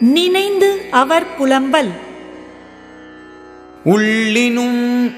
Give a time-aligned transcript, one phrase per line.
[0.00, 1.90] நினைந்து அவர் புலம்பல்.
[3.84, 5.14] உள்ளினும்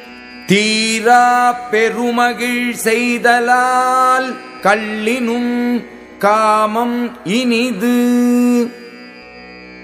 [0.46, 5.84] தீரா பெருமகிழ் செய்தலால் கள்ளினும்
[6.18, 7.96] காமம் இனிது.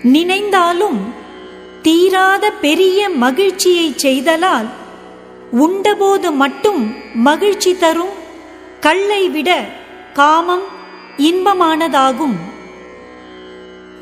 [0.03, 1.15] நினைந்தாலும்
[1.83, 4.69] தீராத பெரிய மகிழ்ச்சியைச் செய்தலால்
[5.51, 8.27] உண்டபோது மட்டும் மகிழ்ச்சி தரும்
[8.81, 9.65] கல்லை விட
[10.13, 10.63] காமம்
[11.17, 12.57] இன்பமானதாகும்.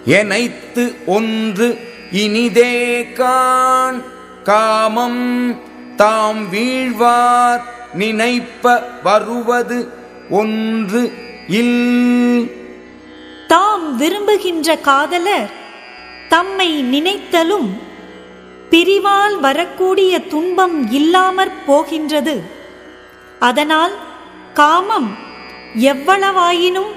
[0.06, 1.78] எனைத்து ஒன்று
[2.12, 4.02] இனிதே காண்.
[4.44, 5.60] காமம்
[5.96, 7.64] தாம் வீழ்வார்
[7.98, 9.88] நினைப்ப வருவது
[10.30, 11.12] ஒன்று
[11.48, 12.50] இல்.
[13.46, 15.50] தாம் விரும்புகின்ற காதலர்
[16.28, 17.80] தம்மை நினைத்தலும்
[18.70, 22.42] பிரிவால் வரக்கூடிய துன்பம் இல்லாமற் போகின்றது.
[23.38, 23.92] அதனால்
[24.54, 25.16] காமம்
[25.76, 26.92] எவ்வளவாயினும்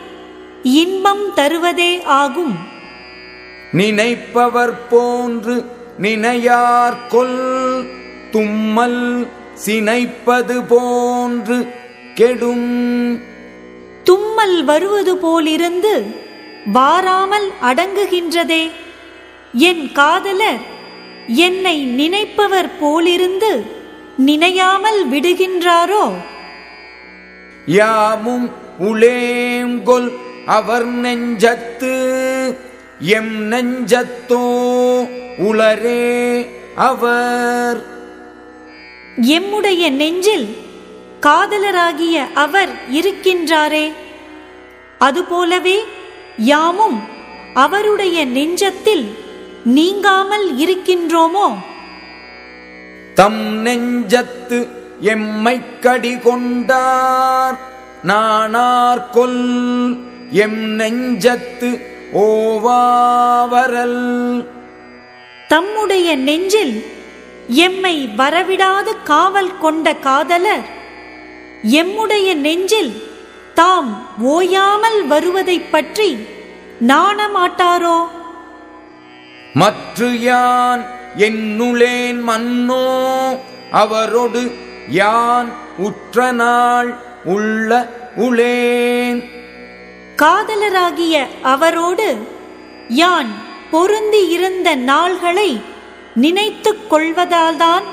[0.64, 2.78] இன்பம் தருவதே ஆகும்.
[3.72, 5.66] நினைப்பவர் போன்று
[6.02, 7.86] நினையார் கொல்
[8.32, 9.28] தும்மல்
[9.66, 11.68] சினைப்பது போன்று
[12.14, 13.22] கெடும்.
[14.04, 16.06] தும்மல் வருவது போலிருந்து
[16.74, 18.72] வாராமல் அடங்குகின்றதே.
[19.54, 20.60] என் காதலர்
[21.28, 23.66] என்னை நினைப்பவர் போலிருந்து
[24.18, 26.14] நினையாமல் விடுகின்றாரோ?
[27.66, 30.12] யாமும் உளேங்கொல்
[30.46, 32.09] அவர் நெஞ்சத்து
[33.00, 34.58] எம் நெஞ்சத்தோ
[35.38, 37.84] உளரே அவர்.
[39.22, 40.58] எம்முடைய நெஞ்சில்
[41.22, 43.92] காதலராகிய அவர் இருக்கின்றாரே.
[45.00, 45.84] அதுபோலவே
[46.38, 47.02] யாமும்
[47.54, 49.06] அவருடைய நெஞ்சத்தில்
[49.64, 51.56] நீங்காமல் இருக்கின்றோமோ?
[53.14, 54.68] தம் நெஞ்சத்து
[55.02, 57.60] எம்மைக் கடி கொண்டார்.
[58.04, 59.98] நானார் கொல்
[60.32, 64.46] எம் நெஞ்சத்து ஓவாவரல்.
[65.48, 66.86] தம்முடைய நெஞ்சில்
[67.48, 70.68] எம்மை வரவிடாது காவல் கொண்ட காதலர்
[71.64, 73.04] எம்முடைய நெஞ்சில்
[73.54, 76.28] தாம் ஓயாமல் வருவதைப் பற்றி
[76.88, 78.08] நாணமாட்டாரோ?
[79.54, 80.86] மற்று யான்
[81.18, 83.38] என்னுளேன் மன்னோ
[83.72, 84.52] அவரொடு
[84.90, 89.30] யான் உற்ற நாள் உள்ள உளேன்.
[90.22, 92.28] காதலராகிய அவரோடு
[92.90, 93.28] யான்
[93.72, 95.62] பொருந்தி இருந்த நாள்களை
[96.16, 97.84] நினைத்துக் கொள்வதால்தான்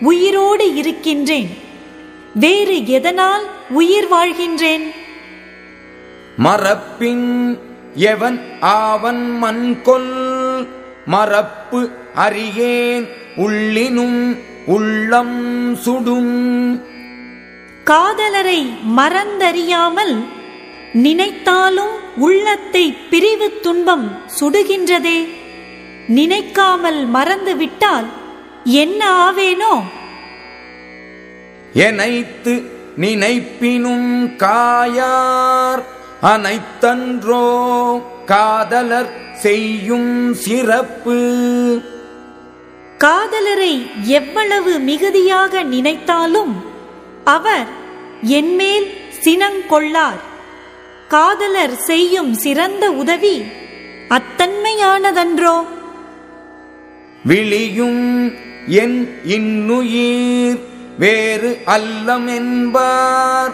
[0.00, 1.58] உயிரோடு இருக்கின்றேன்.
[2.34, 4.94] வேறு எதனால் உயிர் வாழ்கின்றேன்?
[6.36, 7.58] மறப்பின்
[7.94, 10.68] எவன் ஆவன் மண்கொல்
[11.04, 16.84] மறப்பு அறியேன் உள்ளினும் உள்ளம் சுடும்.
[17.84, 20.26] காதலரை மறந்தறியாமல்
[20.92, 25.28] நினைத்தாலும் உள்ளத்தை பிரிவு துன்பம் சுடுகின்றதே.
[26.08, 28.06] நினைக்காமல் மறந்துவிட்டால்
[28.64, 29.82] என்ன ஆவேனோ?
[31.74, 32.62] எனைத்து
[33.00, 35.82] நினைப்பினும் காயார்
[36.22, 41.18] அனைத்தன்றோ காதலர் செய்யும் சிறப்பு.
[42.98, 46.64] காதலரை எவ்வளவு மிகுதியாக நினைத்தாலும்
[47.24, 47.66] அவர்
[48.22, 48.90] என்மேல்
[49.24, 50.25] சினங்கொள்ளார்.
[51.08, 53.42] காதலர் செய்யும் சிறந்த உதவி
[54.08, 55.64] அத்தன்மையானதன்றோ?
[57.24, 58.32] விழியும்
[58.66, 60.58] என் இன்னுயிர்
[60.98, 63.52] வேறு அல்லம் என்பார்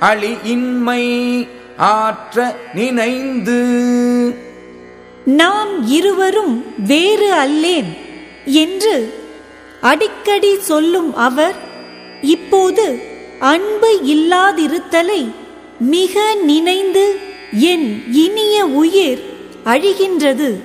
[0.00, 1.02] அழி இன்மை
[1.76, 3.60] ஆற்ற நினைந்து.
[5.24, 7.96] நாம் இருவரும் வேறு அல்லேன்
[8.44, 9.14] என்று
[9.80, 11.54] அடிக்கடி சொல்லும் அவர்
[12.20, 13.02] இப்போது
[13.38, 15.32] அன்பு இல்லாதிருத்தலை
[15.82, 17.18] மிக நினைந்து
[17.52, 19.22] என் இனிய உயிர்
[19.64, 20.60] அழிகின்றது.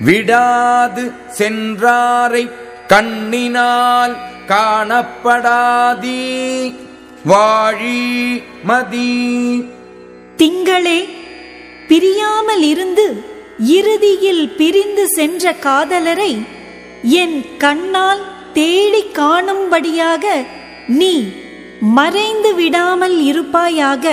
[0.00, 2.50] விடாது சென்றாரை
[2.86, 4.16] கண்ணினால்
[4.48, 6.14] காணப்படாதீ.
[7.26, 9.64] வாழி மதி.
[10.36, 11.08] திங்களே
[11.88, 13.24] பிரியாமல் இருந்து
[13.58, 16.38] இறுதியில் பிரிந்து சென்ற காதலரை
[17.02, 18.20] என் கண்ணால்
[18.52, 20.44] தேடி காணும்படியாக
[20.88, 21.32] நீ
[21.80, 24.04] மறைந்து விடாமல் இருப்பாயாக